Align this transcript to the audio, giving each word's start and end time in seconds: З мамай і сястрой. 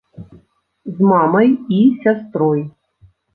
З 0.95 1.09
мамай 1.11 1.49
і 1.81 1.83
сястрой. 2.07 2.65